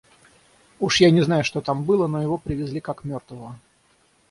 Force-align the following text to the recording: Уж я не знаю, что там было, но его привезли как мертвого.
Уж 0.79 0.99
я 1.01 1.11
не 1.11 1.21
знаю, 1.21 1.43
что 1.43 1.61
там 1.61 1.83
было, 1.83 2.07
но 2.07 2.23
его 2.23 2.39
привезли 2.39 2.79
как 2.79 3.03
мертвого. 3.03 3.59